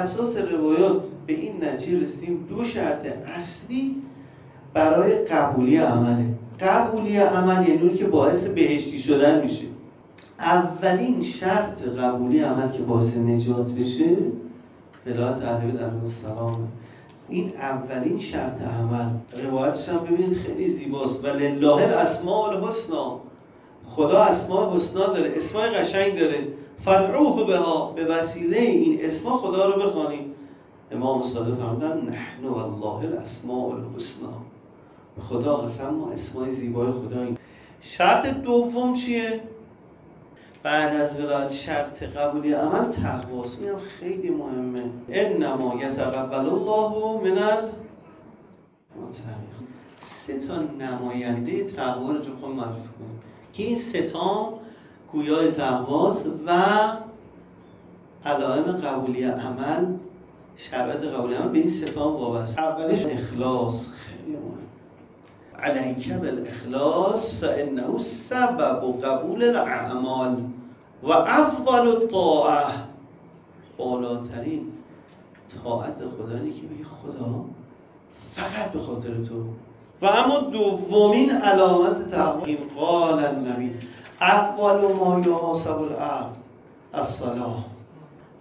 اساس 0.00 0.36
روایات 0.36 1.02
به 1.26 1.32
این 1.32 1.64
نتیجه 1.64 2.00
رسیدیم 2.00 2.46
دو 2.48 2.64
شرط 2.64 3.06
اصلی 3.36 3.96
برای 4.74 5.24
قبولی 5.24 5.76
عمله. 5.76 6.24
قبولی 6.60 7.16
عمل 7.16 7.68
یعنی 7.68 7.82
اونی 7.82 7.94
که 7.94 8.06
باعث 8.06 8.46
بهشتی 8.46 8.98
شدن 8.98 9.42
میشه. 9.42 9.64
اولین 10.38 11.22
شرط 11.22 11.82
قبولی 11.82 12.40
عمل 12.40 12.72
که 12.72 12.82
باعث 12.82 13.16
نجات 13.16 13.70
بشه 13.70 14.16
ولایت 15.06 15.42
اهل 15.42 15.70
در 15.70 15.90
السلام 16.00 16.68
این 17.28 17.52
اولین 17.56 18.20
شرط 18.20 18.60
عمل. 18.62 19.10
روایتش 19.44 19.88
هم 19.88 19.98
ببینید 19.98 20.38
خیلی 20.38 20.70
زیباست. 20.70 21.24
و 21.24 21.26
لله 21.26 21.72
الاسماء 21.72 22.48
الحسنا 22.48 23.20
خدا 23.86 24.22
اسماء 24.22 24.76
حسنا 24.76 25.06
داره. 25.06 25.32
اسماء 25.36 25.66
قشنگ 25.66 26.18
داره. 26.18 26.46
فدعوه 26.84 27.46
بها 27.46 27.92
به 27.92 28.04
وسیله 28.04 28.58
این 28.58 29.04
اسما 29.04 29.36
خدا 29.36 29.70
رو 29.70 29.82
بخوانید. 29.82 30.34
امام 30.92 31.22
صادق 31.22 31.54
فرمودن 31.54 32.00
نحن 32.00 32.44
والله 32.44 33.06
الاسماء 33.06 33.74
الحسنا 33.74 34.32
خدا 35.28 35.56
قسم 35.56 35.94
ما 35.94 36.12
اسمای 36.12 36.50
زیبای 36.50 36.92
خدا 36.92 37.22
این 37.22 37.38
شرط 37.80 38.26
دوم 38.26 38.94
چیه؟ 38.94 39.40
بعد 40.62 40.96
از 40.96 41.20
ولایت 41.20 41.52
شرط 41.52 42.02
قبولی 42.02 42.52
عمل 42.52 42.84
تقواست 42.84 43.62
میگم 43.62 43.78
خیلی 43.78 44.30
مهمه. 44.30 44.82
انما 45.08 45.74
یتقبل 45.82 46.34
الله 46.34 47.20
من 47.22 47.38
المتقین 48.96 49.50
سه 49.98 50.38
تا 50.38 50.56
نماینده 50.62 51.64
تقوا 51.64 52.12
رو 52.12 52.22
خود 52.40 52.50
معرفی 52.50 52.88
کنیم. 52.98 53.20
که 53.52 53.62
این 53.62 53.78
سه 53.78 54.02
تا 54.02 54.60
گویای 55.12 55.52
تقواست 55.52 56.26
و 56.46 56.50
علائم 58.24 58.62
قبولی 58.62 59.24
عمل 59.24 59.86
شرایط 60.56 61.04
قبولی 61.04 61.34
عمل 61.34 61.48
به 61.48 61.58
این 61.58 61.66
سه 61.66 61.86
تا 61.86 62.08
وابسته. 62.12 62.62
اولش 62.62 63.06
اخلاص 63.06 63.88
خیلی 63.88 64.36
مهم 64.36 64.60
علیک 65.58 66.12
بالاخلاص 66.12 67.44
فانه 67.44 67.98
سبب 67.98 69.04
قبول 69.04 69.44
الاعمال 69.44 70.36
و 71.02 71.12
افضل 71.12 71.88
الطاعه. 71.88 72.66
بالاترین 73.78 74.72
طاعت 75.64 75.96
خدا 75.96 76.38
که 76.38 76.66
بگی 76.66 76.84
خدا 76.84 77.44
فقط 78.14 78.72
به 78.72 78.78
خاطر 78.78 79.14
تو. 79.14 79.44
و 80.02 80.06
اما 80.06 80.40
دومین 80.40 81.30
علامت 81.30 82.10
تقویم 82.10 82.58
قال 82.76 83.24
النبی 83.24 83.70
اول 84.20 84.94
ما 84.94 85.22
یحاسب 85.26 85.82
العبد. 85.82 86.36
الصلاه 86.94 87.64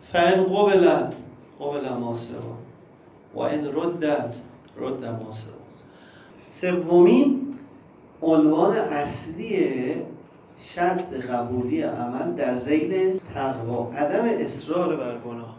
فان 0.00 0.44
قبلت 0.44 1.14
قبل 1.60 1.88
ما 2.00 2.14
سوا. 2.14 2.54
و 3.34 3.40
ان 3.40 3.64
ردت 3.64 4.36
رد 4.80 5.04
ما 5.04 5.32
سوا. 5.32 5.54
سومین 6.50 7.54
عنوان 8.22 8.76
اصلی 8.76 9.94
شرط 10.58 11.12
قبولی 11.14 11.82
عمل 11.82 12.32
در 12.32 12.54
زیل 12.54 13.18
تقوا. 13.34 13.90
عدم 13.92 14.44
اصرار 14.44 14.96
بر 14.96 15.18
گناه. 15.18 15.56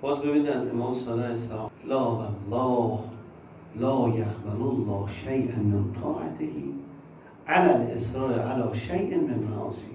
باز 0.00 0.18
ببینید 0.18 0.48
از 0.48 0.70
امام 0.70 0.94
صادق 0.94 1.30
اسلام 1.30 1.70
لا 1.84 2.04
والله 2.04 2.98
لا 3.76 4.08
یقبل 4.08 4.62
الله 4.62 5.08
شیئا 5.24 5.56
من 5.56 5.92
طاعته. 6.02 6.46
علی 7.48 7.70
الاصرار 7.70 8.38
علی 8.38 8.78
شیء 8.78 9.16
من 9.16 9.38
معاصی. 9.38 9.92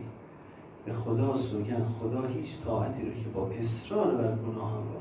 به 0.86 0.94
خدا 0.94 1.36
سوگن 1.36 1.84
خدا 1.84 2.28
هیچ 2.28 2.64
طاعتی 2.66 3.06
رو 3.06 3.14
که 3.14 3.30
با 3.30 3.48
اصرار 3.48 4.16
بر 4.16 4.36
گناه 4.36 4.72
هم 4.72 5.01